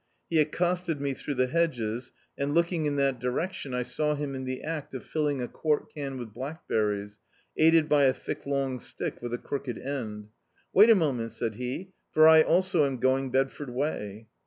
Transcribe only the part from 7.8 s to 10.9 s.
by a thick long stick with a crooked end. "Wait